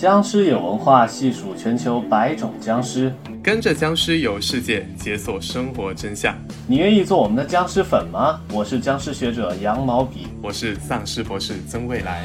[0.00, 6.34] 僵尸有文化，细数全球百种僵尸，跟着僵尸游世界，解锁生活真相。
[6.66, 8.40] 你愿意做我们的僵尸粉吗？
[8.50, 12.24] 我是僵尸学者羊毛笔，我是丧尸博士曾未来。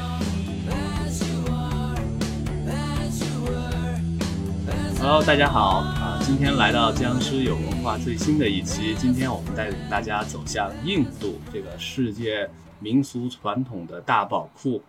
[4.98, 6.18] Hello，大家好啊！
[6.22, 12.48] 今天来到僵尸有文化最新的一期，今天我们带领大家走向印度这个世界
[12.80, 14.82] 民俗传统的大宝库。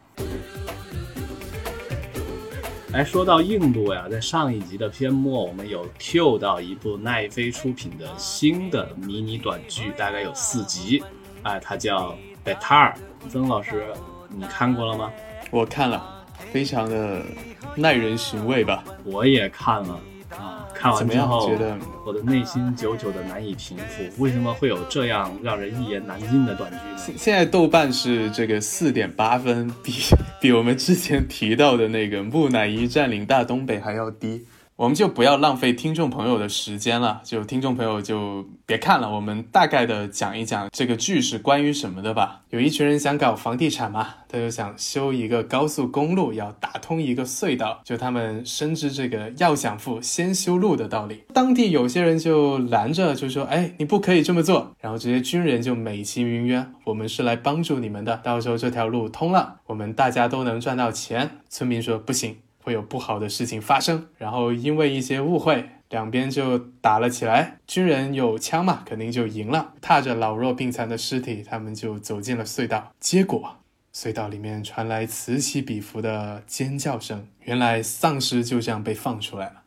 [2.94, 11.04] 来说到印度呀，在上一集的篇末，我们有 Q 到一部奈飞出品的新的迷你短剧，大概有四集，
[11.44, 12.18] 哎，它叫
[12.50, 12.94] 《Betar》。
[13.30, 13.88] 曾老师，
[14.30, 15.12] 你看过了吗？
[15.52, 17.22] 我看了，非常的
[17.76, 18.82] 耐人寻味吧？
[19.04, 20.00] 我也看了。
[20.78, 24.04] 看完之后，觉得我的内心久久的难以平复。
[24.22, 26.98] 为什么会有这样让人一言难尽的短剧呢？
[26.98, 29.94] 现现在豆瓣是这个四点八分，比
[30.40, 34.46] 比我们之前提到的那个木乃伊占领大东北还要低。
[34.78, 42.44] 我们就不要浪费听众朋友的时间了，就听众朋友就别看了，我们大概的讲一讲这个剧是关于什么的吧。
[42.52, 51.24] 有一群人想搞房地产嘛，他就想修一个高速公路，要打通一个隧道，就他们深知这个要想富先修路的道理。
[51.34, 62.38] 当地有些人就拦着，就说：“哎，你不可以这么做。”然后这些军人就美其名曰：“我们是来帮助你们的，到时候这条路通了，我们大家都能赚到钱。”村民说：“不行。”
[62.68, 67.60] 会有不好的事情发生，然后因为一些误会，两边就打了起来。
[67.66, 69.74] 军人有枪嘛，肯定就赢了。
[69.80, 72.92] 踏着老弱病残的尸体，他们就走进了隧道。
[73.00, 73.60] 结果，
[73.96, 77.26] 隧道里面传来此起彼伏的尖叫声。
[77.44, 79.62] 原来丧尸就这样被放出来了。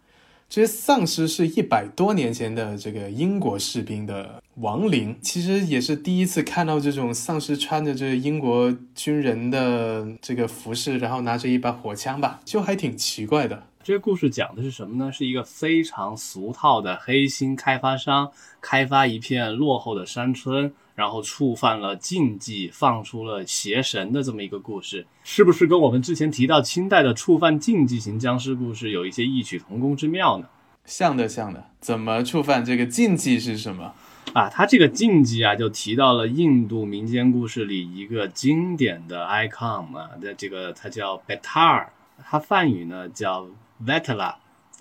[0.50, 13.62] 这些丧尸是一百多年前的这个英国士兵的亡灵，其实也是第一次看到这种丧尸穿着这英国军人的这个服饰，然后拿着一把火枪吧，就还挺奇怪的。
[13.84, 15.12] 这个故事讲的是什么呢？
[15.12, 20.72] 是一个非常俗套的黑心开发商开发一片落后的山村。
[21.00, 30.46] 然后触犯了禁忌，放出了邪神的这么一个故事，是不是跟我们之前提到清代的触犯禁忌型僵尸故事有一些异曲同工之妙呢？
[30.84, 31.64] 像的，像的。
[31.80, 33.94] 怎么触犯这个禁忌是什么
[34.34, 34.50] 啊？
[34.50, 41.86] 他这个禁忌啊，就提到了印度民间故事里一个经典的 icon 啊，的这个它叫 Betar，
[42.22, 43.46] 它梵语呢叫
[43.82, 44.34] Vetla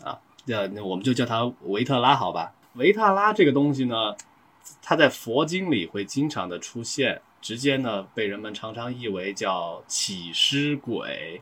[0.03, 2.51] 啊，那我们就叫它维特拉好吧？
[2.73, 4.13] 维特拉这个东西呢？
[4.81, 11.41] 它在佛经里会经常的出现，直接呢被人们常常译为叫起尸鬼，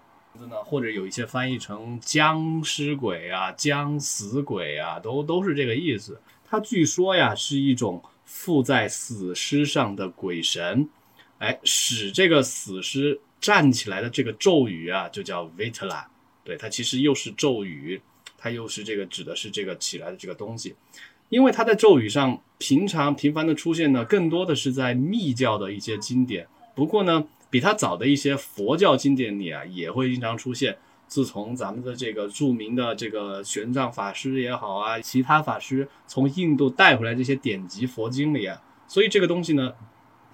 [0.66, 6.20] 或者有一些翻译成僵尸鬼啊、僵死鬼啊，都都是这个意思。
[6.50, 10.88] 它据说呀是一种附在死尸上的鬼神，
[11.40, 16.06] 哎，使这个死尸站起来的这个咒语啊就叫 Vitala，
[16.44, 18.02] 对，它其实又是咒语，
[18.38, 20.76] 它又是这个指的是这个起来的这个东西。
[21.30, 26.48] 因为它在咒语上平常频繁的出现呢，更多的是在密教的一些经典。
[26.74, 30.78] 不过呢，比它早的一些佛教经典里啊，也会经常出现。
[31.08, 39.74] 自从咱们的这个著名的这个玄奘法师也好啊，其他法师从印度带回来这些典籍佛经里啊，所以这个东西呢，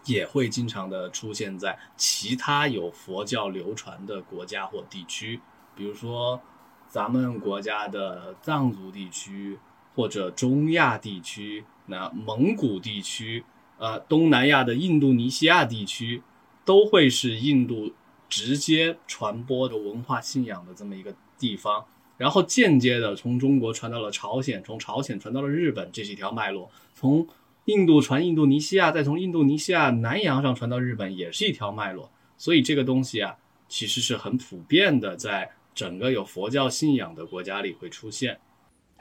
[0.06, 5.40] 也会经常的出现在其他有佛教流传的国家或地区，
[5.76, 6.40] 比如说
[6.88, 9.58] 咱们国家的藏族地区。
[9.96, 13.44] 或者中亚地区、那蒙古地区、
[13.78, 16.22] 呃东南亚的印度尼西亚地区，
[16.66, 17.94] 都会是印度
[18.30, 21.86] 直接传播的文化信仰的这么一个地方。
[22.16, 26.70] 然后间接的从中国传到了朝鲜，从朝鲜传到了日本，这是一条脉络。
[26.94, 27.28] 从
[27.66, 32.12] 印度传印度尼西亚，再从印度尼西亚南洋上传到日本，也是一条脉络。
[32.38, 33.36] 所以这个东西啊，
[33.68, 38.40] 其实是很普遍的，在整个有佛教信仰的国家里会出现。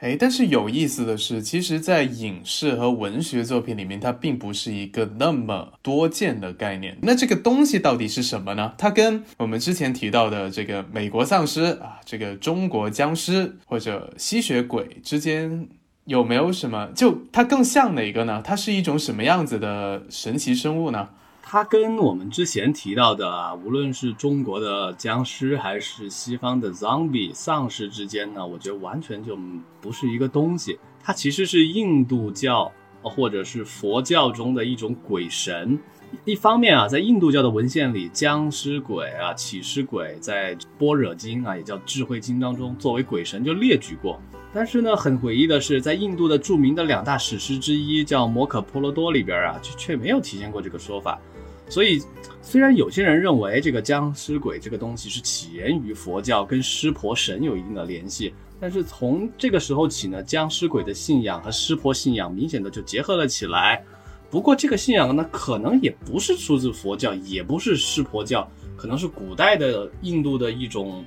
[0.03, 6.97] 哎，但是有意思的是，其实，在影视和文学作品里面，它并不是一个那么多见的概念。
[7.01, 8.73] 那这个东西到底是什么呢？
[8.77, 15.69] 它跟我们之前提到的这个美国丧尸啊，这个中国僵尸或者吸血鬼之间
[16.03, 16.89] 有没有什么？
[16.93, 18.41] 就它更像哪个呢？
[18.43, 21.07] 它是一种什么样子的神奇生物呢？
[21.53, 29.37] 它跟我们之前提到的，无论是中国的僵尸还是西方的 zombie 丧尸之间呢，我觉得完全就
[29.79, 30.79] 不是一个东西。
[30.99, 32.71] 它其实是印度教
[33.03, 35.77] 或者是佛教中的一种鬼神。
[36.25, 44.19] 一方面啊，在印度教的文献里，僵尸鬼啊、起尸鬼在般若经啊，也叫智慧经当中，作为鬼神就列举过。
[44.53, 51.19] 但是呢，很诡异的是，在印度的著名的两大史诗之一叫《摩诃婆罗多》里边啊，却却没有体现过这个说法。
[51.67, 51.99] 所以，
[52.41, 63.83] 虽然有些人认为这个僵尸鬼这个东西是起源于佛教，跟湿婆神有一定的联系，但是从这个时候起呢，僵尸鬼的信仰和湿婆信仰明显的就结合了起来。
[64.29, 71.03] 不过，这个信仰呢，可能也不是出自佛教，也不是湿婆教，可能是古代的印度的一种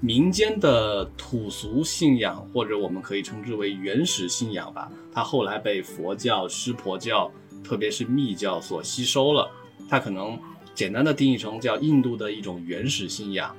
[0.00, 4.90] 民间的土俗信仰，或者我们可以称之为原始信仰吧。
[5.12, 7.30] 它后来被佛教、湿婆教，
[7.64, 9.50] 特别是密教所吸收了。
[9.88, 10.38] 它可能
[10.74, 13.54] 简单的定义成叫印度的一种原始信仰，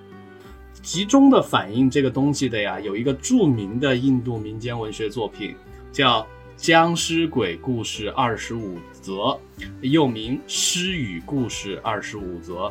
[0.82, 5.54] 集中的反映这个东西的呀，有一个著名的印度民间文学作品，
[5.92, 6.22] 叫
[6.56, 9.14] 《僵尸鬼故事二十五则》，
[9.82, 12.68] 又名《诗语故事二十五则》。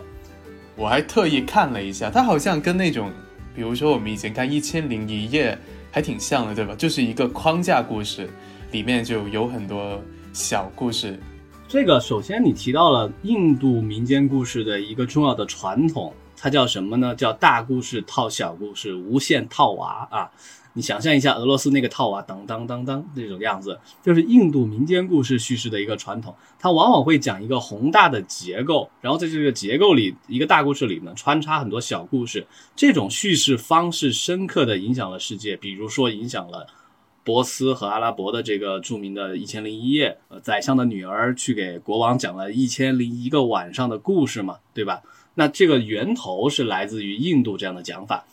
[0.75, 3.11] 我还特意看了一下，它好像跟那种，
[3.59, 5.53] 比如说我们以前看《一千零一夜》
[5.91, 6.77] 还挺像的，对吧？
[6.77, 8.31] 就是一个框架故事，
[8.71, 10.01] 里面就有很多
[10.33, 11.19] 小故事。
[11.67, 17.17] 这个首先你提到了印度民间故事的一个重要的传统，它叫什么呢？
[17.17, 20.31] 叫大故事套小故事，无限套娃啊！
[20.79, 26.33] 你想象一下俄罗斯那个套娃，当当当当这种样子，就是印度民间故事叙事的一个传统。
[26.57, 32.47] 它往往会讲一个宏大的结构，然后在这个结构里，一个大故事里呢穿插很多小故事。
[32.77, 36.65] 这种叙事方式深刻的影响了世界，比如说影响了。
[37.25, 45.03] 波斯和阿拉伯的这个著名的《一千零一夜》，呃，宰相的女儿去给国王讲了一千零一个晚上的故事嘛，对吧？
[45.35, 48.25] 那这个源头是来自于印度这样的讲法。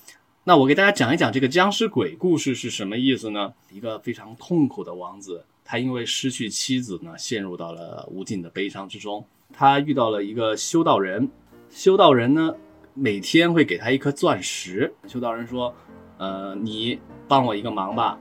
[0.47, 3.51] 那我给大家讲一讲这个僵尸鬼故事是什么意思呢？
[3.71, 9.25] 一个非常痛苦的王子，他因为失去妻子呢，陷入到了无尽的悲伤之中。
[9.51, 11.27] 他遇到了一个修道人，
[11.71, 12.53] 修道人呢
[12.93, 14.93] 每天会给他一颗钻石。
[15.07, 15.73] 修道人说
[16.19, 18.15] ：“呃，你帮我一个忙吧。”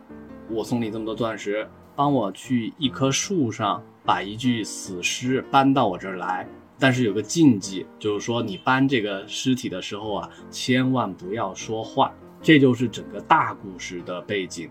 [0.49, 6.49] 我送你这么多钻石，帮我去一棵树上把一具死尸搬到我这儿来。
[6.85, 12.13] 但是有个禁忌，就是说你搬这个尸体的时候啊，千万不要说话。
[12.43, 14.69] 这就是整个大故事的背景。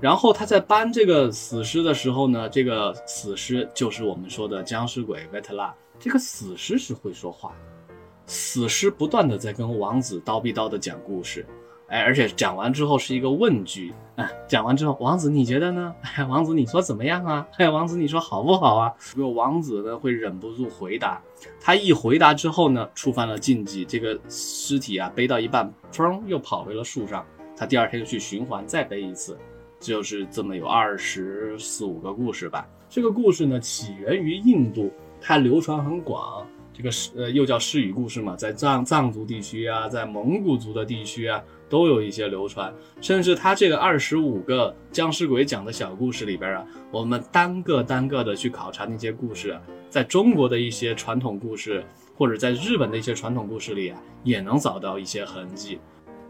[0.00, 5.74] 然后他在搬这个死尸的时候呢，这个死尸就是我们说的僵尸鬼维特拉。
[5.98, 7.52] 这个死尸是会说话，
[8.24, 11.44] 死尸不断的在跟王子叨逼叨的讲故事。
[11.90, 15.92] 哎，而且讲完之后是一个问句，啊，讲完之后，王子你觉得呢？
[16.14, 17.44] 哎，王子你说怎么样啊？
[17.58, 18.94] 哎，王子你说好不好啊？
[19.16, 21.20] 如果王子呢会忍不住回答，
[21.60, 27.26] 他一回答之后呢，触犯了禁忌，这个尸体啊背到一半，砰，又跑回了树上。
[27.56, 29.36] 他第二天又去循环再背一次，
[29.80, 32.68] 就是这么有二十四五个故事吧。
[32.88, 36.46] 这个故事呢起源于印度，它流传很广。
[36.72, 41.42] 这个诗呃又叫诗语故事嘛，在藏藏族地区啊，在蒙古族的地区啊。
[41.70, 42.70] 都有一些流传，
[43.00, 49.56] 甚至他这个二十五个僵尸鬼讲的小故事里边啊，我们单个单个的去考察那些故事，
[49.88, 51.84] 在中国的一些传统故事，
[52.16, 55.78] 或者在日本的一些传统故事里啊，也能找到一些痕迹。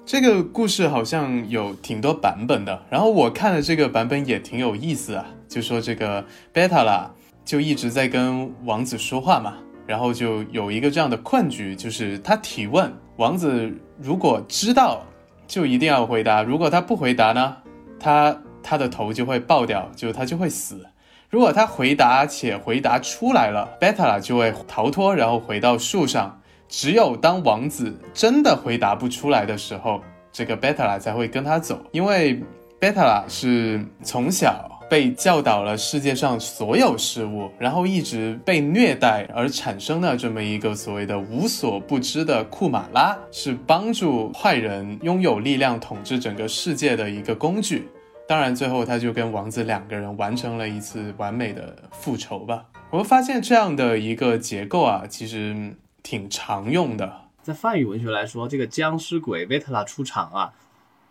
[0.04, 6.22] 这个故事好像有挺多版本的，然后我看的这个版本也挺有意思啊，就说这个
[6.52, 7.10] 贝塔拉
[7.46, 15.06] 就一直在跟王子说话嘛，然后就有一个这样的困局，就是他提问王子，如果知道。
[15.50, 17.56] 就一定要回答，如果他不回答呢，
[17.98, 20.86] 他他的头就会爆掉，就他就会死。
[21.28, 26.40] 如果他回答且回答出来了，贝塔拉就会逃脱，然后回到树上。
[26.68, 32.40] 只有当王子真的回答不出来的时候，这个贝塔拉才会跟他走，因为
[32.78, 34.69] 贝塔拉是从小。
[34.90, 47.88] 被教导了世界上所有事物，然后一直被虐待而产生的这么一个所谓的无所不知的库马拉，是帮助坏人拥有力量统治整个世界的一个工具。
[48.26, 52.64] 当然，最后他就跟王子两个人完成了一次完美的复仇吧。
[52.90, 57.12] 我们发现这样的一个结构啊，其实挺常用的。
[57.42, 60.52] 在梵语文学来说，这个僵尸鬼维特拉出场啊，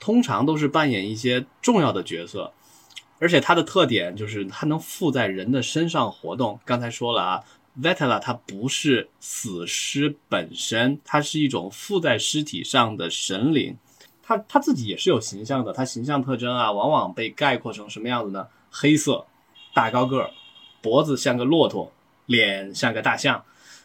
[0.02, 2.52] 通常都是扮演一些重要的角色。
[3.20, 6.60] 而且它的特点就是它能附在人的身上活动。
[6.66, 7.44] 刚才说了啊
[7.82, 13.78] ，Vetla 它不是死尸本身，它是一种附在尸体上的神灵。
[14.24, 18.48] 它它自己也是有形象的，它形象特征啊，往往被概括成什么样子呢？
[18.72, 19.26] 黑色，
[19.74, 20.32] 大高个儿，
[20.82, 21.92] 脖子像个骆驼，
[22.26, 23.44] 脸像个大象，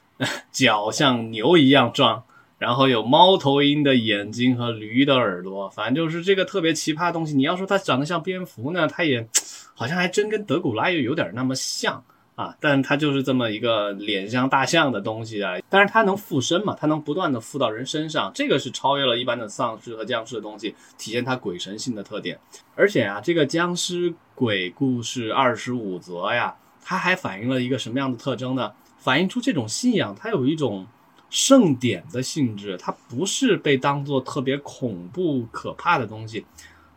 [0.52, 2.24] 脚像牛一样壮。
[2.58, 7.34] 然后有猫头鹰的眼睛和驴的耳朵，反正就是这个特别奇葩的东西。
[7.34, 9.26] 你要说它长得像蝙蝠呢，它也
[9.74, 12.02] 好像还真跟德古拉又有点那么像
[12.36, 12.56] 啊。
[12.60, 15.54] 但它就是这么一个脸像大象的东西啊。
[15.68, 16.76] 但是它能附身嘛？
[16.78, 22.38] 它能不断的附到人身上，这个是超越了一般的丧尸和僵尸的东西，体现它鬼神性的特点。
[22.76, 28.72] 而且啊，这个僵尸鬼故事二十五则呀，它还反映了一个什么样的特征呢？
[28.96, 30.86] 反映出这种信仰它有一种
[31.30, 36.44] 盛典的性质，它不是被当做特别恐怖可怕的东西，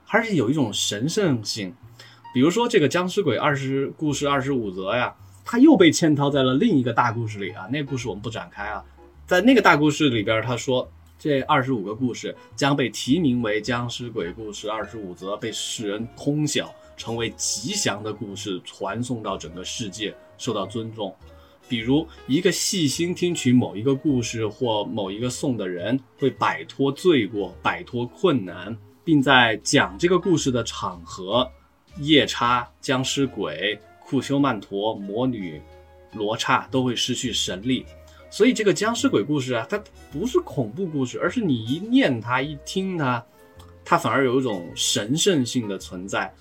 [0.07, 1.73] 而是有一种神圣性。
[2.33, 7.67] 比如说这个僵尸鬼二十故事二十五则呀，它又被嵌套在了另一个大故事里啊。
[7.71, 8.83] 那故事我们不展开啊，
[9.25, 21.15] 在那个大故事里边，他说这二十五个故事将被提名为僵尸鬼故事二十五则，被世人通晓，成为吉祥的故事，传送到整个世界，受到尊重。
[21.69, 31.49] 比如一个细心听取某一个故事或某一个颂的人，会摆脱罪过，摆脱困难，并在讲这个故事的场合。
[31.99, 35.59] 夜叉、僵尸鬼、库丘曼陀、魔女、
[36.13, 37.83] 罗刹都会失去神力，
[38.29, 39.81] 所以这个僵尸鬼故事啊，它
[40.11, 43.25] 不是恐怖故事，而是你一念它、一听它，
[43.83, 46.31] 它反而有一种神圣性的存在，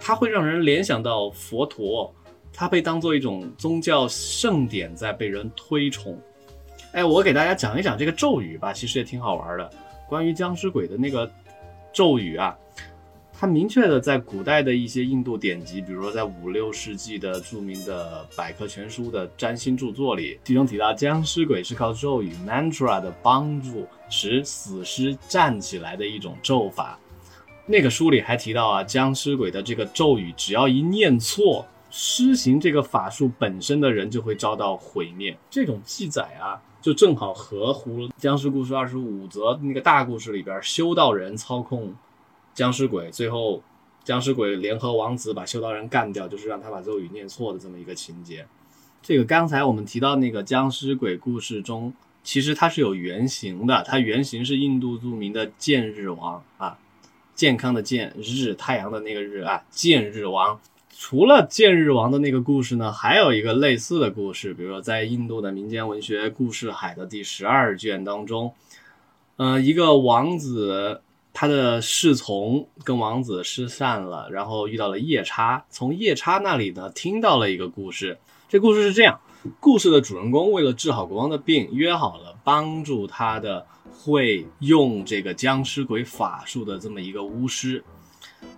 [0.00, 2.12] 它会让人联想到佛陀，
[2.54, 6.16] 它被当做一种宗教盛典在被人推崇。
[6.92, 9.68] 哎，我给大家讲一讲这个咒语吧，其实也挺好玩的，
[10.08, 11.28] 关于僵尸鬼的那个
[11.92, 12.56] 咒语啊。
[13.36, 26.96] 它明确的在古代的一些印度典籍，比如说在五六世纪的著名的百科全书的占星著作里，其中提到僵尸鬼是靠咒语 mantra 的帮助使死尸站起来的一种咒法。
[27.66, 35.38] 那个书里还提到啊，僵尸鬼的这个咒语只要一念错，施行这个法术本身的人就会遭到毁灭。
[35.48, 41.94] 这种记载啊，就正好合乎《僵尸故事二十五则》那个大故事里边修道人操控。
[42.52, 43.62] 僵尸鬼最后，
[44.02, 48.44] 僵尸鬼联合王子把修道人干掉，就是让他把咒语念错的这么一个情节。
[49.00, 56.76] 这个刚才我们提到那个僵尸鬼故事中，其实它是有原型的，它原型是印度著名的健日王啊，
[57.36, 60.58] 健康的健日太阳的那个日啊，健日王。
[60.96, 68.54] 除了健日王的那个故事呢，还有一个类似的故事，比如说在印度的民间文学《故事海》的第十二卷当中，
[69.36, 71.00] 嗯，一个王子。
[71.36, 78.16] 他的侍从跟王子失散了，然后遇到了夜叉，从夜叉那里呢听到了一个故事。
[78.48, 79.18] 这故事是这样：
[79.58, 87.82] 故事的主人公为了治好国王的病，约好了帮助他的会用这个僵尸鬼法术的这么一个巫师，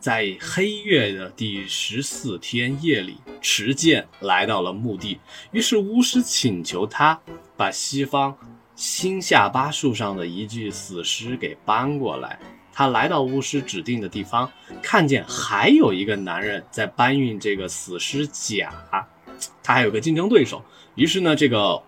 [0.01, 5.19] 在黑月的第十四天夜里持剑来到了墓地。
[5.51, 7.21] 于是巫师请求他
[7.57, 8.37] 把西方
[8.75, 12.39] 新下巴树上的一具死尸给搬过来。
[12.73, 14.53] 他来到巫师指定的地方，
[14.83, 18.71] 看见还有一个男人在搬运这个死尸甲，
[19.65, 20.63] 他还有个竞争对手。
[20.95, 21.83] 于是呢，这个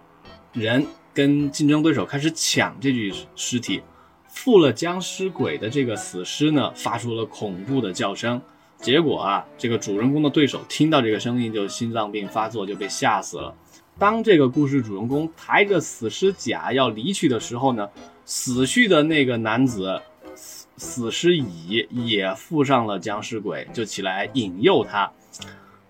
[0.54, 3.82] 人跟竞争对手开始抢这具尸体。
[4.38, 8.40] 附了僵尸鬼的这个死尸呢，发出了恐怖的叫声。
[8.78, 13.52] 结果啊，这个主人公的对手听到这个声音就心脏病发作，就被吓死了。
[13.98, 17.88] 当这个故事主人公抬着死尸甲要离去的时候呢，
[18.24, 20.00] 死去的那个男子。
[20.76, 25.10] 死尸乙也附上了僵尸鬼，就起来引诱他。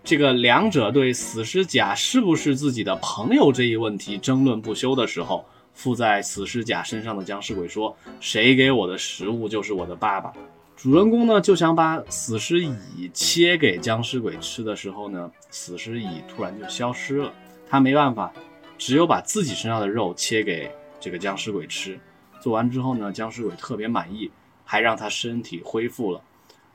[0.03, 5.45] 这个两者对死尸甲是不是自己的朋友这一问题争论不休的时候，
[5.79, 10.33] 附在死尸甲身上的僵尸鬼说：“谁给我的食物就是我的爸爸。”
[10.77, 17.33] 主人公呢就想把死尸乙切给僵尸鬼吃的时候呢，死尸乙突然就消失了。
[17.71, 18.33] 他没办法，
[18.77, 20.71] 只有把自己身上的肉切给
[21.01, 21.99] 这个僵尸鬼吃。
[22.43, 24.31] 做完之后呢，僵尸鬼特别满意。
[24.71, 26.21] 还让他身体恢复了，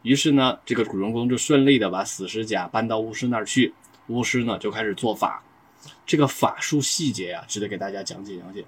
[0.02, 3.72] 于是呢，这个主人公就顺利的把死尸甲搬到巫师那儿去，
[4.08, 5.44] 巫师呢就开始做法，
[6.04, 8.66] 这个法术细节啊，值得给大家讲解讲解。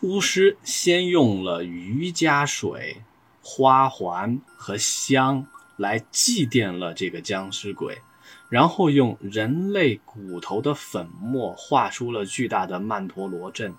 [0.00, 3.02] 巫师先用了瑜伽水、
[3.42, 5.46] 花环和香
[5.76, 7.98] 来祭奠了这个僵尸鬼，
[8.48, 13.74] 然后用人类骨头的粉末画出了巨大的曼陀罗阵，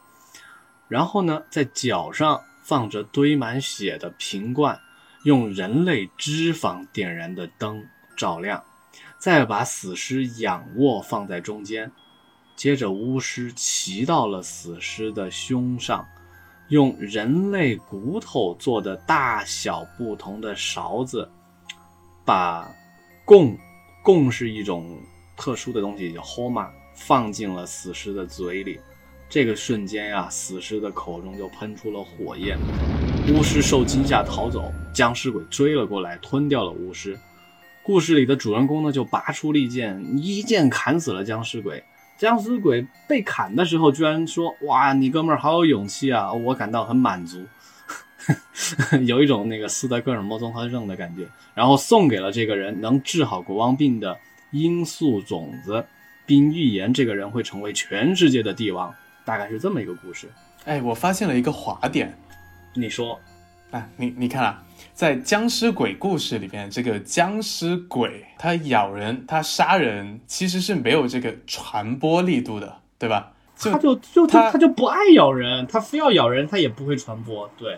[0.88, 2.41] 然后呢，在脚上。
[2.65, 4.82] 放着堆满血的瓶罐，
[5.22, 7.86] 用人类脂肪点燃的灯
[8.17, 8.63] 照亮，
[9.20, 11.91] 再把死尸仰卧放在中间，
[12.55, 16.05] 接着巫师骑到了死尸的胸上，
[16.69, 21.29] 用人类骨头做的大小不同的勺子，
[22.24, 22.71] 把
[23.25, 23.57] 贡
[24.03, 24.97] 贡是一种
[25.35, 28.79] 特殊的东西，叫 homa，放进了死尸的嘴里。
[29.27, 32.57] 这个瞬间呀，死尸的口中就喷出了火焰，
[33.33, 37.19] 巫师受惊吓逃走，僵尸鬼追了过来，吞掉了巫师。
[37.83, 41.83] 故事里的主人公呢，就拔出利剑，一剑砍死了僵尸鬼。
[42.17, 47.45] 僵尸鬼被砍的时候，居然说：“哇，你哥们儿好有勇气啊！”我感到很满足，
[49.05, 51.27] 有一种那个斯德哥尔摩综合症的感觉。
[51.53, 54.17] 然后送给了这个人能治好国王病的
[54.51, 55.86] 罂粟种子。
[56.27, 58.91] 并预言这个人会成为全世界的帝王，
[59.24, 60.27] 大概是这么一个故事。
[60.63, 62.17] 哎，我发现了一个滑点，
[62.74, 63.22] 你说，
[63.75, 64.63] 啊，你你看啊，
[64.94, 73.34] 在僵尸鬼故事里面，这个僵尸鬼它咬人、它杀人，其实是没有这个传播力度的，对吧？
[73.60, 77.51] 他就就他他就不爱咬人，他非要咬人，他也不会传播。
[77.58, 77.77] 对，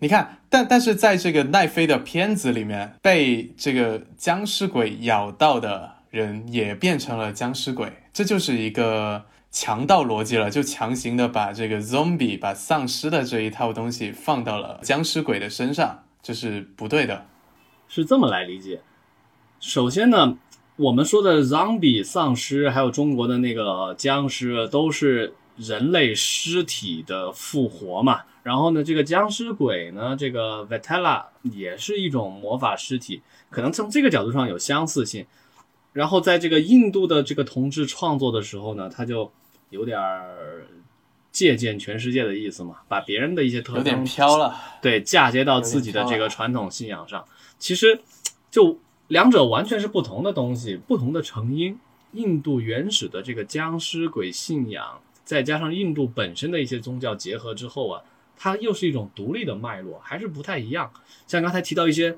[0.00, 9.24] 你看，但但是在这个奈飞的片子里面，被这个僵尸鬼咬到的人也变成了僵尸鬼，这就是一个。
[9.50, 17.26] 强盗逻辑了，就强行的把这个 zombie 把丧尸的这一套东西放到了僵尸鬼的身上，这是不对的。
[17.88, 18.82] 是这么来理解。
[19.58, 20.36] 首先呢，
[20.76, 28.20] 我们说的 zombie 丧尸，还有中国的那个僵尸，都是人类尸体的复活嘛。
[28.42, 35.26] 然后呢，这个僵尸鬼呢，这个 Vitella 也是一种魔法尸体，可能从这个角度上有相似性。
[35.92, 39.32] 然后在这个印度的这个同志创作的时候呢，他就
[39.70, 40.66] 有点儿
[41.32, 47.24] 借鉴全世界的意思嘛，把别人的一些特征有点飘了，对，嫁接到自己的这个传统信仰上。
[47.58, 48.00] 其实
[48.50, 48.78] 就
[49.08, 51.78] 两者完全是不同的东西，不同的成因。
[52.12, 58.02] 印度原始的这个僵尸鬼信仰，再加上印度本身的一些宗教结合之后啊，
[58.36, 60.90] 它又是一种独立的脉络，还是不太一样。
[61.26, 62.16] 像刚才提到一些。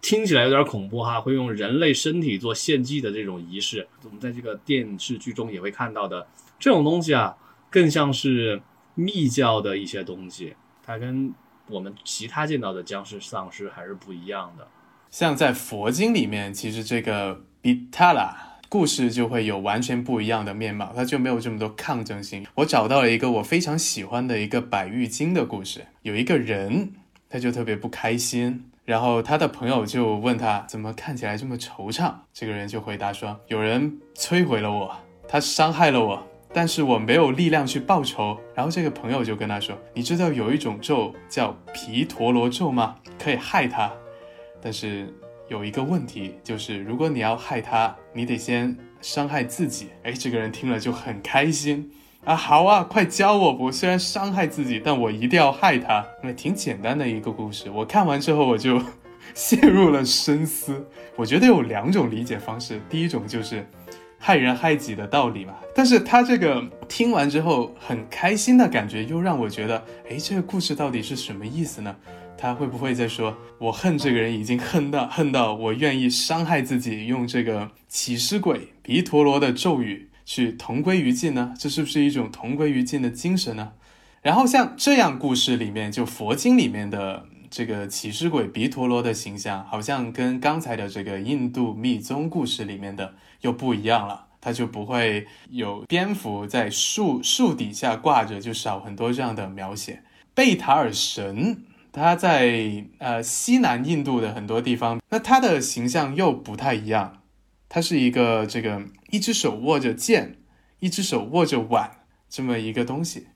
[0.00, 6.26] 听起来有点恐怖哈，会用人类身体做献祭的这种仪式，我们在这个电视剧中也会看到的
[6.58, 7.36] 这种东西啊，
[7.68, 8.60] 更像是
[8.94, 11.32] 密教的一些东西，它跟
[11.68, 14.66] 我们其他见到的僵尸丧尸还是不一样的。
[15.10, 22.46] 像在佛经里面，其实这个比塔拉故事就会有完全不一样的面貌，它就没有这么多抗争性。
[22.54, 26.92] 我找到了一个我非常喜欢的一个百喻经的故事，有一个人
[27.28, 28.69] 他就特别不开心。
[28.90, 34.92] 然后他的朋友就问他怎么看起来这么惆怅，这个人就回答说：“有人摧毁了我，
[35.28, 36.20] 他伤害了我，
[36.52, 42.96] 但是我没有力量去报仇。”然后这个朋友就跟他说：“你知道有一种咒叫毗陀罗咒吗？
[43.16, 43.92] 可以害他，
[44.60, 45.06] 但是
[45.46, 51.88] 有一个问题，就是如果你要害他，你得先伤害自己。”哎，这个人听了就很开心。
[52.24, 53.52] 啊，好啊，快教我！
[53.54, 56.04] 我虽然伤害自己，但我一定要害他。
[56.22, 57.70] 那挺简单的一个故事。
[57.70, 58.80] 我看完之后，我就
[59.32, 60.86] 陷入了深思。
[61.16, 63.66] 我觉得有两种理解方式，第一种就是
[64.18, 65.54] 害人害己的道理嘛。
[65.74, 71.96] 但是他这个听完之后很开心的感觉，又让我觉得，哎，这个故事到底是什么意思呢？
[72.36, 80.09] 他会不会在说，我恨这个人已经恨到恨到我愿意伤害自己，用这个起尸鬼毗陀罗的咒语？
[80.30, 81.52] 去同归于尽呢？
[81.58, 83.72] 这是不是一种同归于尽的精神呢？
[84.22, 94.26] 然后像这样故事里面，就佛经里面的这个起尸鬼毗陀罗的形象，好像跟刚才的这个印度密宗故事里面的又不一样了。
[94.40, 100.04] 它就不会有蝙蝠在树树底下挂着，就少很多这样的描写。
[100.32, 107.16] 贝塔尔神，他在呃西南印度的很多地方，那他的形象又不太一样。
[107.72, 110.36] 它是一个这个一只手握着剑，
[110.78, 111.90] 一只手握着碗
[112.28, 113.26] 这么一个东西，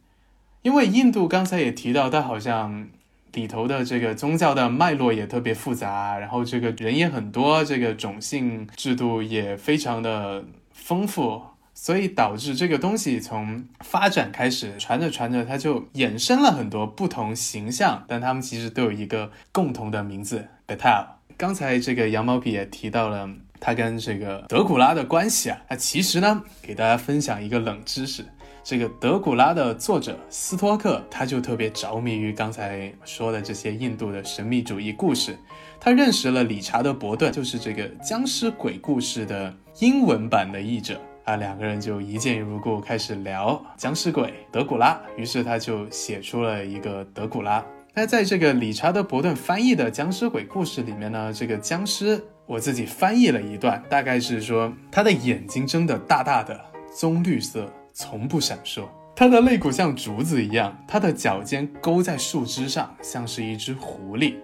[0.63, 2.89] 因为印度刚才也提到，它好像
[3.33, 11.43] 里头的这个宗教的脉络也特别复杂，然后这个人也很多，这个种姓制度也非常的丰富，
[11.75, 21.07] 所以导致这个东西从发展开始传着传着，它就衍生了很多不同形象，但他们其实都有一个共同的名字 b e t a l
[21.37, 23.29] 刚才这个羊毛笔也提到了。
[23.65, 28.23] 他跟这个德古拉的关系啊，那其实呢，给大家分享一个冷知识，
[28.63, 35.35] 这个德古拉的作者斯托克，他就特别着迷于刚才说的这些印度的神秘主义故事，
[35.81, 47.65] 他认识了理查德伯顿，就是这个僵尸鬼故事的英文版的译者啊，两个人就一见如故，开始聊僵尸鬼德古拉，于是他就写出了一个德古拉。
[47.95, 52.23] 那在这个理查德伯顿翻译的僵尸鬼故事里面呢，这个僵尸。
[52.47, 56.61] 我自己翻译了一段，大概是说他的眼睛睁得大大的，
[56.95, 58.85] 棕绿色，从不闪烁。
[59.17, 64.35] 他的肋骨像竹子一样，他的脚尖勾在树枝上，像是一只狐狸。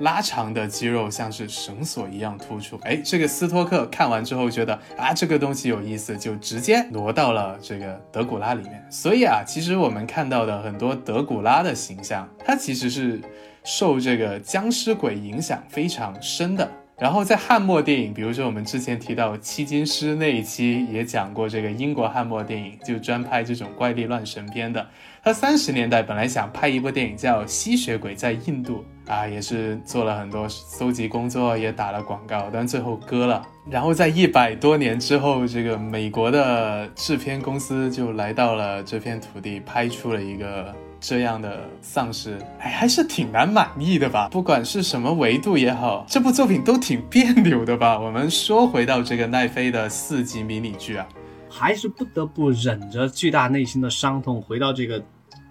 [0.00, 2.78] 拉长的肌肉像是绳索一样突出。
[2.82, 8.86] 哎，这个斯托克看完之后觉得啊，这个东西有意思，就直接挪到了这个德古拉里面。
[8.90, 13.20] 所以啊，其实我们看到的很多德古拉的形象，它其实是
[13.64, 16.70] 受这个僵尸鬼影响非常深的。
[16.98, 24.86] 然后在汉末电影，比如说我们之前提到七金师那一期也讲过，这个英国汉末电影就专拍这种怪力乱神片的。
[25.22, 28.82] 他三十年代本来想拍一部电影叫《吸血鬼在印度》，
[29.12, 33.46] 啊，也是做了很多搜集工作，也打了广告，但最后割了。
[33.68, 44.28] 然后在一百多年之后，这个美国的制片公司就来到了这片土地，拍出了一个这样的丧尸，哎，还是挺难满意的吧？
[44.28, 47.98] 不管是什么维度也好，这部作品都挺别扭的吧？
[48.00, 51.06] 我们说回到这个奈飞的四集迷你剧啊，
[51.48, 55.04] 还是不得不忍着巨大内心的伤痛，回到这个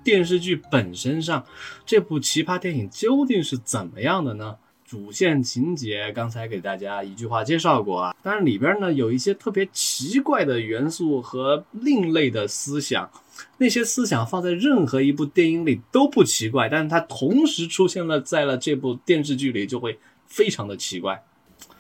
[0.03, 1.43] 电视剧本身上。
[1.85, 4.55] 这部奇葩电影究竟是怎么样的呢？
[4.87, 13.09] 主线情节刚才给大家一句话介绍过啊，但是里边呢有一些特别奇怪的元素和另类的思想，
[13.57, 21.23] 那些思想放在任何一部电影里都不奇怪，但是它同时出现了在了这部电视剧里就会非常的奇怪。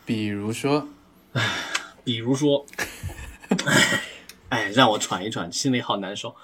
[0.05, 0.87] 比如说，
[2.03, 2.65] 比如说，
[3.67, 4.01] 哎，
[4.49, 6.35] 哎，让我喘一喘，心里好难受。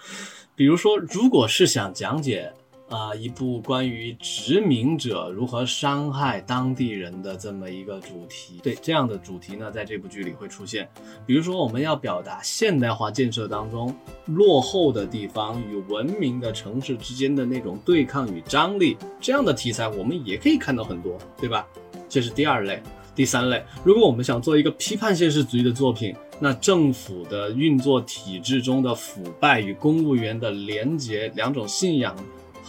[0.55, 2.53] 比如说，如果是想讲解。
[2.91, 8.59] 啊，一部关于殖民者如何伤害当地人的这么一个主题。
[8.61, 10.89] 对这样的主题呢，在这部剧里会出现。
[11.25, 21.65] 比如说，我们要表达现代化建设当中落后的地方与文明的城市之间的那种对抗与张力，这样的题材我们也可以看到很多，对吧？
[22.09, 22.83] 这是第二类。
[23.15, 32.15] 第三类，如果我们想做一个批判现实主义的作品，那政府的运作体制中的腐败与公务员的廉洁两种信仰。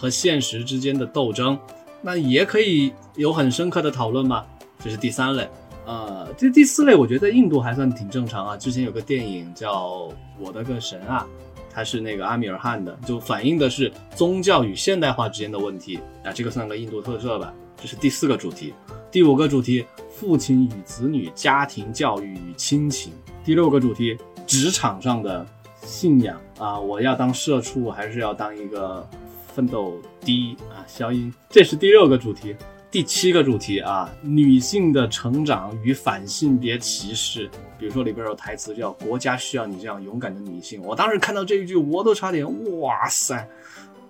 [0.03, 1.57] 和现实之间的斗争，
[2.01, 4.45] 那也可以有很深刻的讨论吗？
[4.83, 5.49] 这是第三类。
[5.87, 8.57] 呃，这第四类，我觉得在印度还算挺正常啊。
[8.57, 10.09] 之前有个电影叫
[10.41, 11.25] 《我的个神啊》，
[11.73, 17.55] 它是那个阿米尔汗的，就反映的是宗教与现代化之间的问题啊，这个算个印度特色吧。
[17.81, 18.75] 这是第四个主题。
[19.09, 23.13] 第五个主题，父亲与子女、家庭教育与亲情。
[23.45, 25.47] 第六个主题，职场上的
[25.81, 29.09] 信仰啊，我要当社畜还是要当一个？
[29.55, 32.57] 奋斗第一啊，消音，这是第六个主题，
[32.91, 37.51] 第七个主题啊，女性的成长与反性别歧视。
[37.79, 42.47] 比如说里边有台词叫“国家需要你这样勇敢的女性”，我当时看到这一句，我都差点
[42.81, 43.47] 哇塞，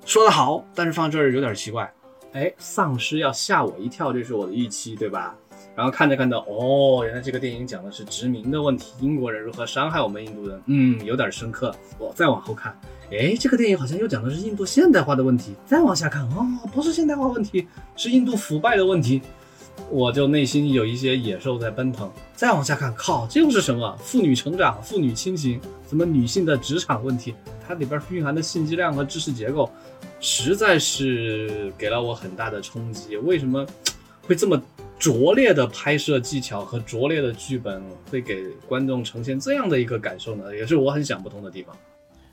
[0.04, 1.92] 说得好，但是放这儿有点奇怪。
[2.32, 5.36] 哎，丧尸要吓我一跳，这是我的预期，对吧？
[5.74, 11.74] 然后看着看着，哦，原来这个电影讲的是殖民的问题，英国人如何伤害我们印度人，嗯，有点深刻。
[11.98, 12.78] 我再往后看。
[13.10, 15.54] 哎，这个电影好像又讲的是印度现代化的问题。
[15.66, 19.22] 再往下看，哦，不是现代化问题，是印度腐败的问题。
[19.90, 22.10] 我就内心有一些野兽在奔腾。
[22.34, 23.96] 再往下看，靠，这又是什么？
[24.02, 25.58] 妇女成长、妇女亲情，
[25.88, 27.34] 什么女性的职场问题？
[27.66, 29.70] 它里边蕴含的信息量和知识结构，
[30.20, 33.16] 实在是给了我很大的冲击。
[33.16, 33.66] 为什么
[34.26, 34.60] 会这么
[35.02, 40.54] 拙劣的拍摄技巧和拙劣的剧本，会给观众呈现这样的一个感受呢？
[40.56, 41.76] 也是我很想不通的地方。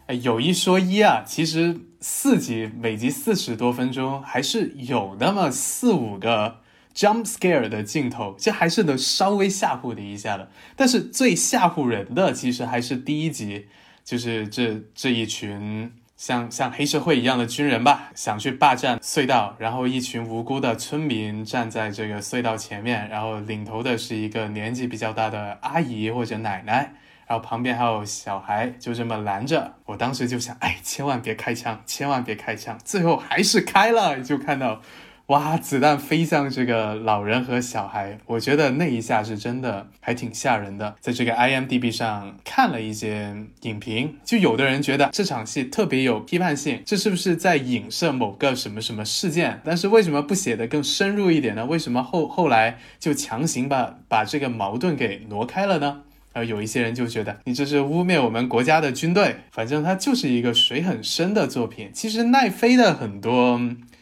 [0.06, 6.58] 哎，有一说一啊，其实四集每集四十多分钟，还是有那么四五个
[6.94, 10.52] jump scare 的镜头，这还是能稍微吓唬你一下的。
[10.76, 13.66] 但是最吓唬人的，其实还是第一集，
[14.06, 26.94] 就是这这一群像像黑社会一样的军人吧，想去霸占隧道，然后一群无辜的村民站在这个隧道前面，然后领头的是一个年纪比较大的阿姨或者奶奶。
[27.26, 29.76] 然后旁边还有小孩，就这么拦着。
[29.86, 32.78] 我当时就想，哎，千万别开枪，千万别开枪。
[32.84, 34.82] 最后还是开了，就看到，
[35.30, 38.18] 哇，子弹飞向这个老人和小孩。
[38.26, 40.96] 我觉得那一下是真的还挺吓人的。
[41.00, 49.62] 在这个 IMDB 上看了一些影评，就有的人觉得这场戏特别有批判性，这是不是在影射某个什么什么事件？
[49.64, 51.64] 但是为什么不写的更深入一点呢？
[51.68, 56.02] 为什么后后来就强行把把这个矛盾给挪开了呢？
[56.34, 61.92] 而有一些人就觉得你这是污蔑我们国家的军队，反正它就是一个水很深的作品。
[61.94, 63.62] 其实奈飞的很多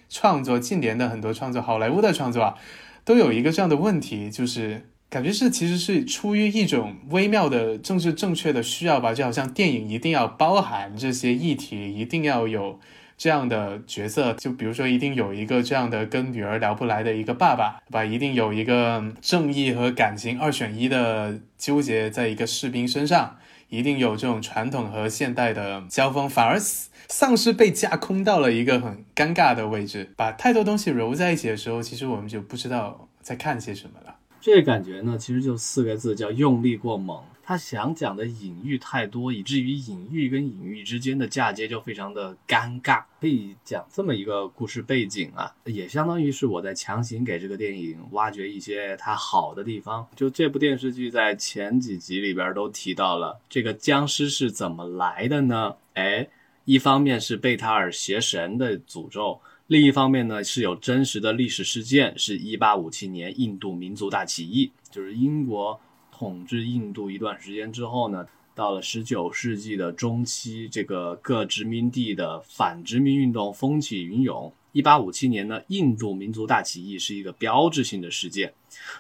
[0.10, 2.56] 创作，近年的很多创作，好莱坞的创作啊，
[3.04, 12.80] 都有一个这样的问题，就是感觉是其实是出于一种微妙的政治正确的需要吧，就好像电影一定要包含这些议题，一定要有。
[13.20, 18.06] 这样的角色，就比如说，一定有一个这样的跟女儿聊不来的一个爸爸，对吧？
[18.06, 23.38] 一定有一个正义和感情二选一的纠结在一个士兵身上，
[23.70, 26.30] 一定有这种传统和现代的交锋。
[26.30, 34.16] 反而丧尸被架空到了一个很尴尬的位置，把太多东西揉在一起的时候，其实我们就不知道在看些什么了。
[34.40, 37.22] 这感觉呢，其实就四个字，叫用力过猛。
[37.48, 43.02] 他想讲的隐喻太多，以至于隐喻跟隐喻之间的嫁接就非常的尴尬。
[43.22, 50.06] 可以讲这么一个故事背景啊，也相当于是我在强行给这个电影挖掘一些它好的地方。
[50.14, 55.74] 就这部电视剧在前几集里边都提到了，这个僵尸是怎么来的呢？
[55.94, 56.28] 哎，
[56.66, 59.40] 一方面是贝塔尔邪神的诅咒。
[59.68, 65.80] 另一方面呢，是有真实的历史事件，是一八五七年印度民族大起义，就是英国
[66.18, 68.26] 统治印度一段时间之后呢，
[68.56, 74.52] 到了十九世纪的中期，这个各殖民地的反殖民运动风起云涌。
[74.72, 78.54] 一八五七年呢，印度民族大起义是一个标志性的事件。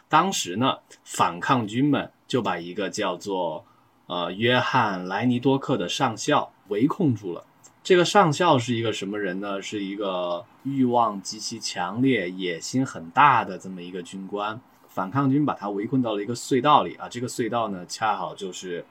[0.07, 3.65] 当时呢，反抗军们就把一个叫做
[4.05, 7.43] 呃约翰莱尼多克的上校围控住了。
[7.83, 9.59] 这个上校是一个什么人呢？
[9.59, 14.59] 是一个欲望极其强烈、野心很大的这么一个军官。
[14.97, 18.83] 反抗军把他围困到了一个隧道里啊，这个隧道呢，恰好就是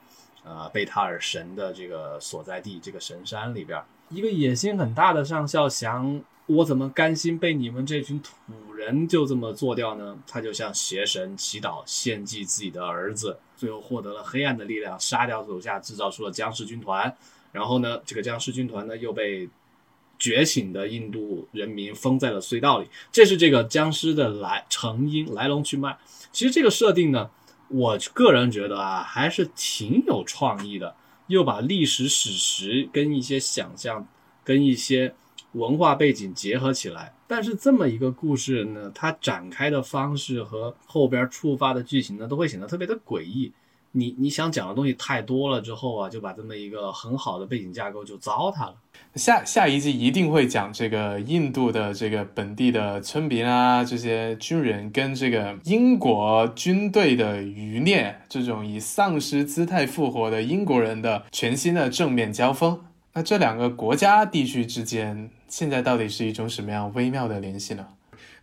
[0.45, 3.83] 呃贝塔尔神的这个所在地，这个神山里边。
[4.11, 6.23] 一个野心很大的上校想。
[6.47, 10.17] 我怎么甘心被你们这群土人就这么做掉呢？
[10.29, 17.13] 他就向邪神祈祷，献祭自己的儿子，最后获得了黑暗的力量，杀掉手下，制造出了僵尸军团。
[17.51, 19.49] 然后呢，这个僵尸军团呢又被
[20.19, 22.89] 觉醒的印度人民封在了隧道里。
[23.11, 25.99] 这是这个僵尸的来成因、来龙去脉。
[26.33, 27.31] 其实这个设定呢，
[27.69, 30.95] 我个人觉得啊，还是挺有创意的，
[31.27, 34.07] 又把历史史实跟一些想象，
[34.45, 35.15] 跟一些。
[35.53, 43.51] 文化背景结合起来，但是这么一个故事呢，它展开的方式和后边触发的剧情呢，都会显得特别的诡异。
[43.93, 48.75] 你你想讲的东西太多了之后啊，就把这么一个很好的背景架构就糟蹋了。
[49.17, 62.79] 下下一季一定会讲这个印度的这个本地的村民啊，这些军人跟这个英国军队的余孽，这种以丧尸姿态复活的英国人的全新的正面交锋。
[63.15, 65.31] 那这两个国家地区之间。
[65.49, 67.87] 现在到底是一种什么样微妙的联系呢？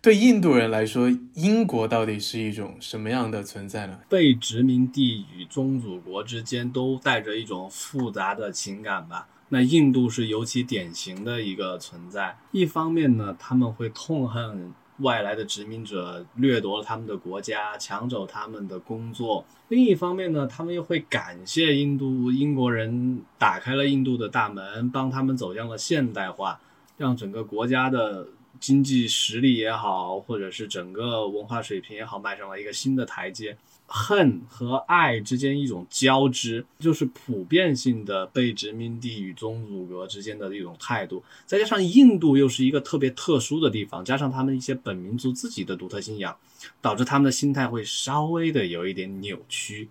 [0.01, 3.99] 对印度人来说，英国到底是一种什么样的存在呢？
[4.07, 9.27] 被殖民地与宗主国之间都带着一种复杂的情感吧。
[9.53, 12.35] 那印度是尤其典型的一个存在。
[12.51, 14.73] 一方面呢，他们会痛恨。
[14.99, 19.43] 外来的殖民者掠夺了他们的国家，抢走他们的工作。
[19.69, 26.59] 另一方面呢，他们又会感谢印度英国人打开了印度的大门，帮他们走向了现代化。
[26.95, 28.27] 让整个国家的
[28.59, 33.57] 经济实力也好，或者是整个文化水平也好，迈上了一个新的台阶。
[33.95, 41.23] 恨和爱之间一种交织，就是普遍性的被殖民地与宗主国之间的一种态度。
[41.45, 46.35] 再加上印度又是一个特别特殊的地方，加上他们一些本民族自己的独特信仰，
[46.81, 49.87] 导致他们的心态会稍微的有一点扭曲。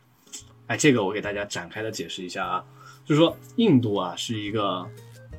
[0.67, 2.65] 哎，这个我给大家展开的解释一下啊，
[3.05, 4.85] 就是说印度啊是一个。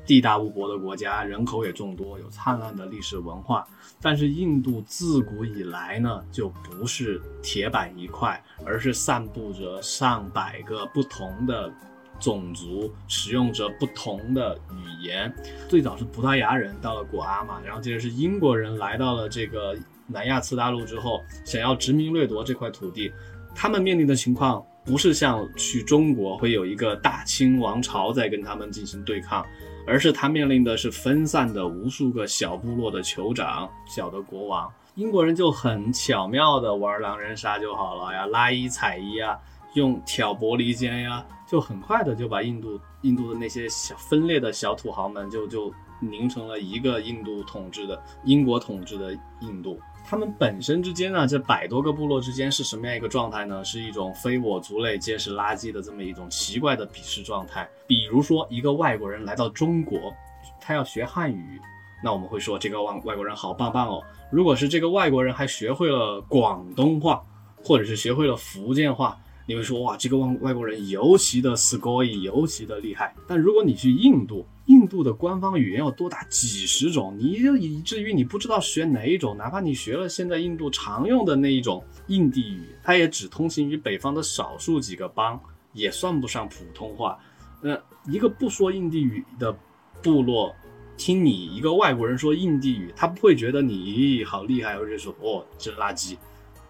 [0.06, 3.66] 地大物博的国家，人口也众多，有灿烂的历史文化。
[4.00, 11.72] 但是印度自古以来呢，就不是铁板一块，而是散布着上百个不同的
[12.20, 15.34] 种族，使用着不同的语言。
[15.68, 19.74] 最早是葡萄牙人到了果阿嘛，然后接着是英国人来到了这个
[20.06, 23.10] 南亚次大陆之后，想要殖民掠夺这块土地。
[23.54, 29.46] 他们面临的情况不是像去中国会有一个大清王朝在跟他们进行对抗。
[29.86, 34.72] 而是他面临的是分散的无数个小部落的酋长、小的国王。
[34.94, 39.36] 英国人就很巧妙的玩狼人杀就好了呀，拉一踩一啊，
[39.74, 49.80] 用挑拨离间呀，就很快的就把印度印度的那些小分裂的小土豪们就就拧成了一个印度统治的英国统治的印度。
[50.06, 53.64] 他们本身之间呢，这百多个部落之间是什么样一个状态呢？
[53.64, 57.66] 是一种非我族类皆是垃圾的这么一种奇怪的鄙视状态。
[57.86, 60.12] 比如说，一个外国人来到中国，
[60.60, 61.58] 他要学汉语，
[62.02, 64.02] 那我们会说这个外外国人好棒棒哦。
[64.30, 67.22] 如果是这个外国人还学会了广东话，
[67.64, 73.14] 或者是学会了福建话，你会说哇，这个外外国人尤其的 s c o y 尤其的厉害。
[73.26, 74.46] 但如果你去印度，
[74.84, 79.34] 印度的官方语言有多达几十种，你就以至于你不知道学哪一种。
[79.34, 85.40] 哪怕你学了现在印度常用的那一种印地语，它也只通行于北方的少数几个邦，
[85.72, 87.18] 也算不上普通话。
[87.62, 87.80] 那
[88.12, 89.56] 一个不说印地语的
[90.02, 90.54] 部落，
[90.98, 96.18] 听你一个外国人说印地语，他不会觉得你好厉害，或者说哦真垃圾，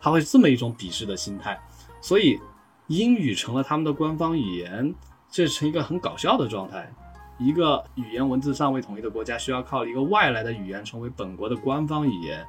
[0.00, 1.60] 他会这么一种鄙视的心态。
[2.00, 2.38] 所以
[2.86, 4.94] 英语成了他们的官方语言，
[5.28, 6.88] 这成一个很搞笑的状态。
[7.38, 12.46] 一个语言文字尚未统一的国家，需要靠一个外来的语言成为本国的官方语言，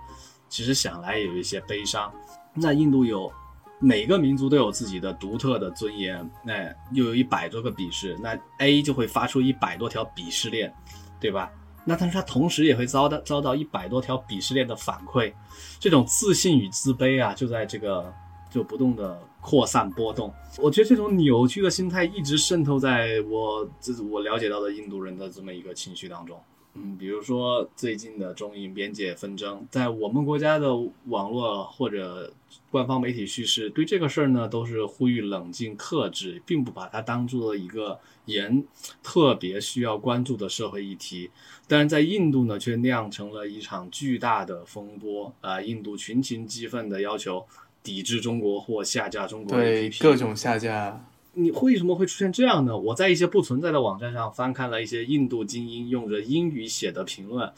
[0.48, 2.12] 其实想来也有一些悲伤。
[2.54, 3.32] 那印度有
[3.80, 10.74] 每个民族都有自己的独特的尊严，那又有一百多个鄙视，那 A 就会发出一百多条鄙视链，
[11.20, 11.52] 对吧？
[11.84, 15.34] 那但是他同时也会遭到遭到一百多条鄙视链的反馈，
[15.80, 18.14] 这种自信与自卑啊，就在这个。
[18.48, 26.42] 就不动的扩散波动，我觉得这种扭曲的心态一直渗透在我这我了解到的印度人的这么一个情绪当中。
[26.74, 32.34] 嗯，比如说最近的中印边界纷争，在我们国家的网络或者
[32.72, 38.66] 官方媒体叙事，对这个事儿呢，都是呼吁冷静克制，并不把它当做一个严
[39.04, 41.30] 特别需要关注的社会议题。
[41.68, 45.62] 但是在印度呢，却酿成了一场巨大的风波啊！
[45.62, 47.46] 印度群情激愤的要求
[47.86, 51.06] 抵制中国或下架中国对各种下架。
[51.38, 52.76] 你为什么会出现这样呢？
[52.76, 57.52] 我在一些不存在的网站上翻看了一些印度精英用着英语写的评论，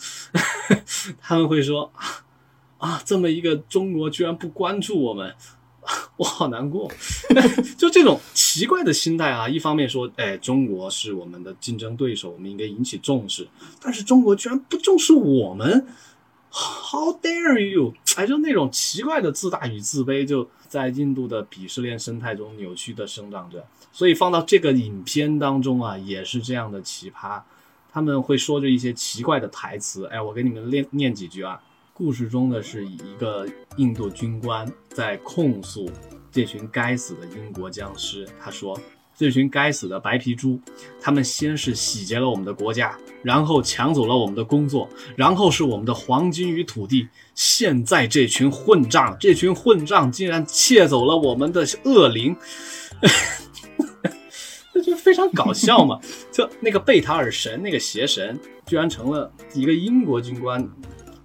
[1.21, 1.91] 他们会说
[2.79, 5.31] 啊，这么一个中国居然不关注我们，
[6.17, 6.91] 我好难过。
[7.77, 13.47] 就这种奇怪的心态啊，一方面说，哎，中国是我们的竞争对手，我们应该引起重视，
[13.79, 15.87] 但是中国居然不重视我们。
[16.59, 17.93] How dare you！
[18.15, 23.63] 哎，就那种奇怪的自大与自卑，就在印度的鄙视链生态中扭曲的生长着。
[23.91, 27.39] 所以放到这个影片当中啊，也是这样的奇葩。
[27.91, 30.07] 他们会说着一些奇怪的台词。
[30.07, 31.61] 哎，我给你们念念几句啊。
[31.93, 35.87] 故事中的是一个印度军官在控诉
[36.31, 38.27] 这群该死的英国僵尸。
[38.41, 38.79] 他说。
[39.17, 40.59] 这群该死的白皮猪，
[41.01, 47.07] 他们先是洗劫了我们的国家，然后抢走了我们的工作，然后是我们的黄金与土地。
[47.33, 52.35] 现在这群混账，这群混账竟然窃走了我们的恶灵，
[54.71, 55.99] 这就非常搞笑嘛！
[56.31, 60.63] 就那个贝塔尔神，那个邪神，居然成了一个英国军官，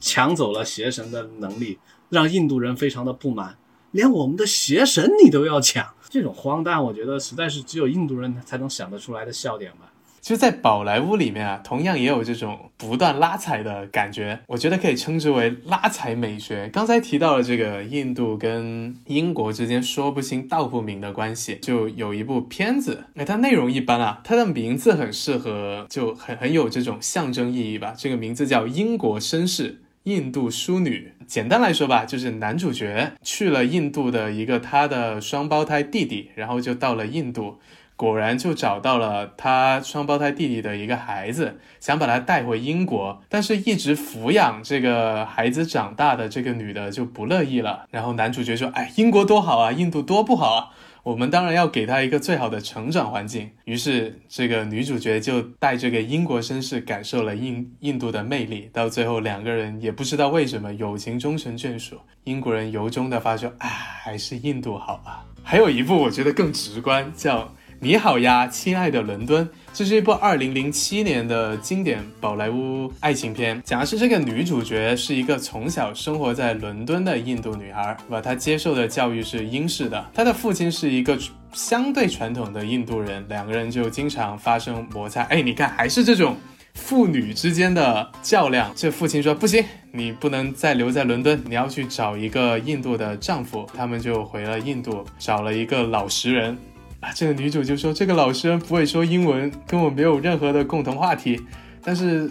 [0.01, 1.79] 抢走了邪神的能力，
[2.09, 3.59] 让印度人非常的不满，
[3.91, 5.87] 连我们的邪神你都要抢。
[6.13, 9.91] 这种荒诞，我觉得实在是只有印度人才能想得出来的笑点吧。
[10.21, 16.69] 其实，在宝莱坞里面啊，同样也有这种不断拉踩的感觉，我觉得可以称之为拉踩美学。
[16.69, 27.95] 刚才提到了这个印度跟英国之间说不清道不明的关系，就有一部片子，哎，它内容一般啊，它的名字很适合，就很很有这种象征意义吧。
[27.97, 29.73] 这个名字叫《英国绅士》。
[30.05, 37.61] 印度淑女，简单来说吧，就是男主角去了印度的一个他的双胞胎弟弟，然后就到了印度，
[37.95, 50.71] 果然就找到了他双胞胎弟弟的一个孩子，想把他带回英国，但是一直抚养这个孩子长大的这个女的就不乐意了，然后男主角说：“哎，英国多好啊，印度多不好啊。”
[51.03, 53.51] 我们当然要给他一个最好的成长环境。
[53.65, 58.71] 于是，这个女主角就带这个英国绅士感受了印印度的魅力。
[58.73, 61.99] 到最后，两个人也不知道为什么友情终成眷属。
[62.25, 67.53] 英国人由衷的发出：“啊，还是印度好啊。”还有一部我觉得更直观，叫。
[67.85, 69.49] 你好呀，亲爱的伦敦。
[69.73, 78.21] 这是一部二零零七年的经典宝莱坞爱情片，讲的是这个女主角是一个从小生活在伦敦的印度女孩，吧？
[78.21, 81.19] 她接受的教育是英式的，她的父亲是一个
[81.53, 85.23] 相对传统的印度人，两个人就经常发生摩擦。
[85.25, 86.37] 哎，你看，还是这种
[86.75, 88.71] 父女之间的较量。
[88.77, 93.69] 这父亲说不行，你不能再留在伦敦，你要去找一个印度的丈夫。
[93.75, 96.57] 他们就回了印度，找了一个老实人。
[97.03, 101.41] 啊，这个女主就说这个老师不会说英文，跟我没有任何的共同话题，
[101.83, 102.31] 但是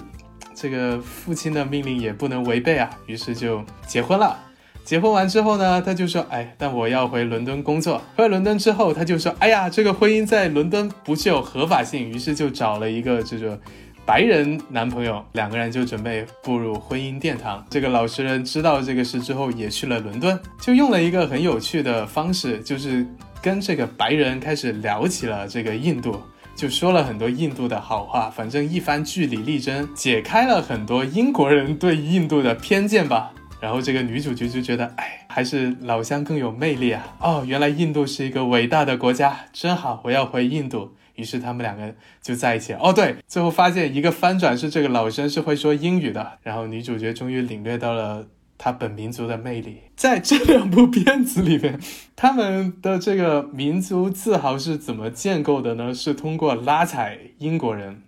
[0.55, 4.39] 这个父亲的命令也不能违背啊，于是就结婚了。
[4.85, 8.01] 结婚完之后呢，他就说，哎，但我要回伦敦工作。
[8.15, 13.59] 回伦敦之后，他就说，哎呀，这个婚姻在伦敦不具有合法性，于是就找了一个这个
[14.05, 17.63] 白人男朋友，两个人就准备步入婚姻殿堂。
[17.69, 23.05] 这个老实人知道这个事之后，也去了伦敦，就用了一个很有趣的方式，就是。
[23.41, 26.21] 跟这个白人开始聊起了这个印度，
[26.55, 33.33] 就说了很多印度的好话，反正一番据理力争，解开了很多英国人对印度的偏见吧。
[33.59, 37.15] 然后这个女主角就觉得，哎，还是老乡更有魅力啊！
[37.19, 40.95] 哦，原来印度是一个伟大的国家，真好，我要回印度。
[41.15, 42.73] 于是他们两个就在一起。
[42.73, 48.25] 哦，对，最后发现一个翻转是这个老生是会说英语的，然后女主角终于领略到了。
[48.63, 51.81] 他本民族的魅力，在这两部片子里面，
[52.15, 55.91] 他们的这个民族自豪是怎么建构的呢？
[55.91, 58.03] 是通过拉踩英国人。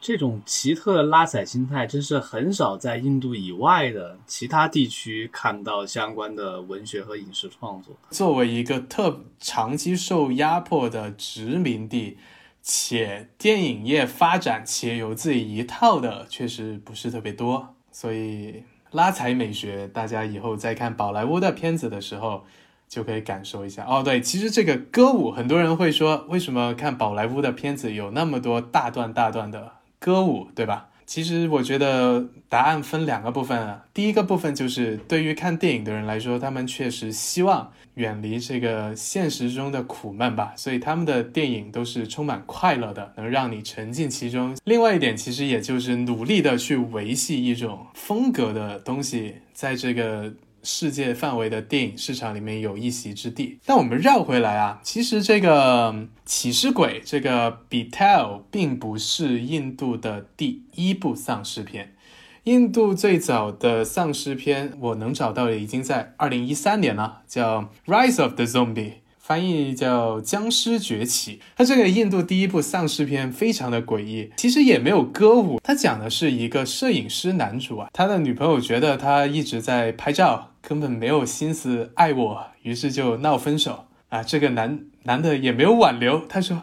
[0.00, 7.94] 这种奇特的拉踩心态，真是很少在印度以外的其他地区看到相关的文学和影视创作。
[8.10, 12.18] 作为一个特长期受压迫的殖民地，
[12.60, 18.64] 且电影业发展且有自己一套的，确实不是特别多，所以。
[18.96, 22.44] 拉踩美学，大家以后再看宝莱坞的片子的时候，
[22.88, 23.84] 就可以感受一下。
[23.86, 30.88] 哦，对，其实这个歌舞，很多人会说，为什么看宝莱坞的片子有那么多大段大段的歌舞，对吧？
[31.06, 33.84] 其实我觉得答案分两个部分啊。
[33.94, 44.56] 第一个部分就是对于看电影的人来说，他们确实希望远离这个现实中的苦闷吧，所以他们的电影都是充满快乐的，能让你沉浸其中。
[44.64, 50.32] 另外一点，其实也就是努力的去维系一种风格的东西，在这个。
[50.68, 53.60] 世界范围的电影市场里面有一席之地。
[53.64, 61.94] 但我们绕回来啊，其实这个起尸鬼这个 Betel 并不是印度的第一部丧尸片。
[62.42, 68.94] 印度最早的丧尸片我能找到的已经在二零一三年了，叫 Rise of the Zombie。
[69.26, 84.22] 翻译叫《僵尸崛起》，它这个印度第一部丧尸片非常的诡异，其实也没有歌舞，它讲的是一个摄影师男主啊，他的女朋友觉得他一直在拍照，根本没有心思爱我，于是就闹分手啊。
[84.22, 86.62] 这个男男的也没有挽留，他说：“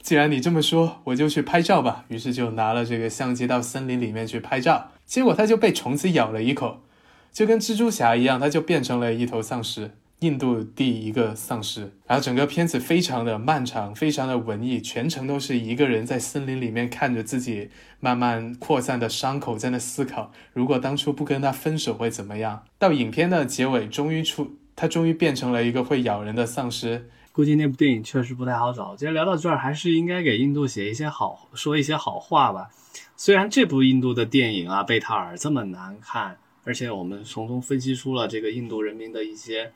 [0.00, 6.84] 既然你这么说，我就去拍照吧。”于是就拿了这个相机到森林里面去拍照，结果他就被虫子咬了一口，
[7.32, 9.90] 就跟蜘蛛侠一样，他就变成了一头丧尸。
[10.24, 17.68] 印度第一个丧尸，然后整个片子非常的漫长，非常的文艺，全程都是一个人在森林里面看着自己
[18.00, 22.64] 慢慢扩散的伤口，在那思考，如果当初不跟他分手会怎么样？
[22.78, 27.10] 到影片的结尾，终于出，他终于变成了一个会咬人的丧尸。
[27.30, 28.96] 估计那部电影确实不太好找。
[28.96, 32.70] 今天聊到这儿，还是应该给印度写一些好，说一些好话吧。
[33.14, 39.72] 虽然这部印度的电影啊，《贝塔尔》这么难看，而且我们从中分析出了这个印度人民的一些。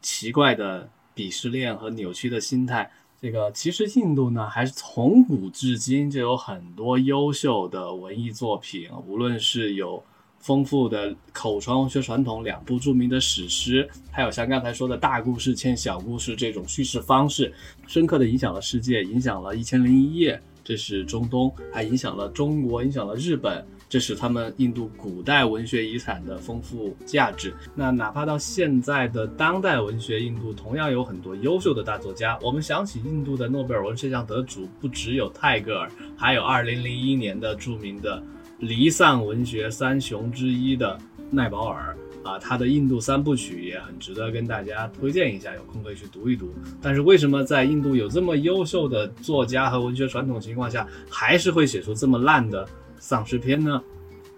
[0.00, 10.02] 奇怪的鄙视链和扭曲的心态，这个其实印度呢，还是从古至今就有很多优秀的文艺作品，无论是有
[10.38, 17.52] 丰富的口传文学传统，两部著名的史诗，还有像刚才说的大故事嵌小故事这种叙事方式，
[17.86, 23.64] 深刻的影响了世界，影响了一千零一夜，这是中东，还影响了中国，影响了日本。
[23.92, 27.52] 这是他们印度古代文学遗产的丰富价值。
[27.74, 32.38] 那哪怕到现在的当代文学，印度同样有很多优秀的大作家。
[32.40, 38.22] 我们想起印度的诺贝尔文学奖得主，不只有泰戈尔，还有2001年的著名的
[38.60, 40.98] 离散文学三雄之一的
[41.30, 46.50] 奈保尔啊，他的印度三部曲也很值得跟大家推荐一下，有空可以去读一读。
[46.80, 52.66] 但是为什么在印度有这么优秀的作家和文学传统情况下，还是会写出这么烂的？
[53.02, 53.82] 丧尸片呢？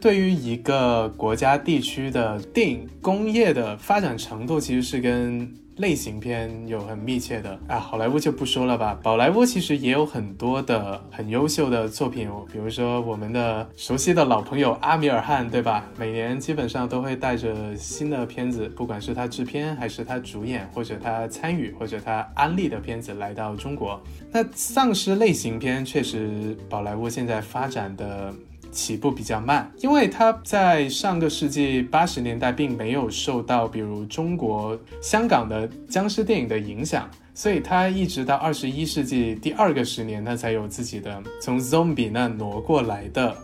[0.01, 7.79] 对于一个国家地区的电影工业的发展程度，其实是跟类型片有很密切的啊。
[7.79, 15.87] 好莱坞就不说了吧，宝莱坞其实也有很多的很优秀的作品，比如说我们的熟悉的老朋友阿米尔汗，对吧？
[15.99, 24.03] 每年基本上都会带着新的片子，不管是他制片，还是他主演，或者他参与，或者他安利的片子来到中国。
[24.33, 28.35] 那丧尸类型片确实，宝莱坞现在发展的。
[28.75, 43.35] 起步比较慢，因为它在上个世纪八十年代并没有受到比如中国香港的僵尸电影的影响，所以它一直到二十一世纪第二个十年，它才有自己的从 zombie 那挪过来的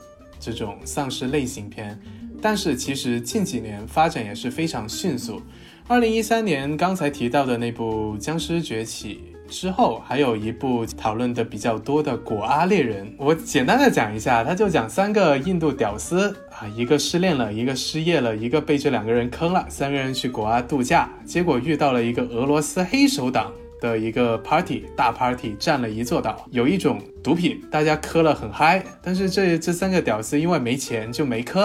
[0.41, 1.99] 这种丧尸类型片。
[2.43, 5.41] 但是其实近几年发展也是非常迅速。
[5.87, 9.21] 二零一三年刚才提到的那部《僵尸崛起》。
[9.51, 31.63] 之后还有一部讨论的比较多的《果阿猎人》，我简单的讲一下，他就讲三个印度屌丝啊，一个失恋了，一个失业了，一个被这两个人坑了，三个人去果阿度假，结果遇到了一个俄罗斯黑手党的一个 party 大 party，占了一座岛，有一种毒品，大家磕了很嗨，但是这这三个屌丝因为没钱就没磕，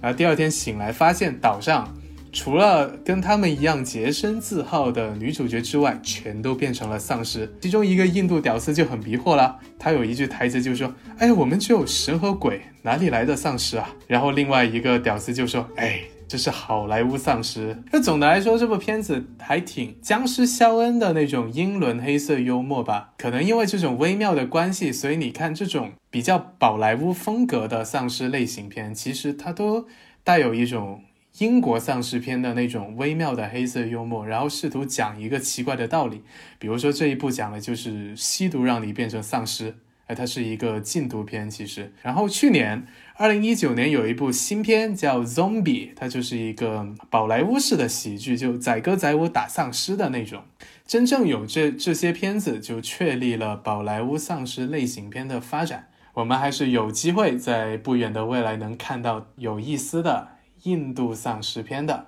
[0.00, 1.92] 然后第二天醒来发现岛上。
[2.32, 7.52] 除了跟他们一样洁身自好的女主角之外，全都变成了丧尸。
[7.60, 23.14] 其中一个印度屌丝就很迷惑了，他有一句台词就说：“哎，我们只有神和鬼，哪里来的丧尸啊？”然后另外一个屌丝就说：“哎，这是好莱坞丧尸。”那总的来说，这部片子还挺僵尸肖恩的那种英伦黑色幽默吧？
[23.16, 29.86] 可能因为这种微妙的关系，所以你看这种比较宝莱坞风格的丧尸类型片，其实它都
[30.22, 31.02] 带有一种。
[31.38, 36.22] 英国丧尸片的那种微妙的黑色幽默，然后试图讲一个奇怪的道理，
[36.58, 39.76] 比如说这一部讲的就是吸毒让你变成丧尸，
[40.06, 41.92] 哎，它是一个禁毒片其实。
[42.02, 42.86] 然后去年
[43.16, 45.62] 二零一九年有一部新片叫《Zombie》，
[45.94, 50.42] 它就是一个宝莱坞式的喜剧，就载歌载舞打丧尸的那种。
[50.86, 55.88] 真正有这这些片子，就确立了宝莱坞丧尸类型片的发展。
[56.14, 60.37] 我们还是有机会在不远的未来能看到有意思的。
[60.62, 62.06] 印度丧尸片的，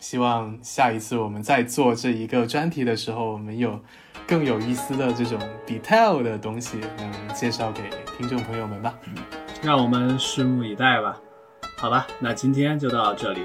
[0.00, 3.80] 希望下一次我们在做这一个专题的时候，我们有
[4.26, 7.82] 更有意思的这种 detail 的东西能介绍给
[8.16, 8.94] 听众朋友们吧。
[9.62, 11.18] 让我们拭目以待吧。
[11.78, 13.42] 好吧，那今天就到这里，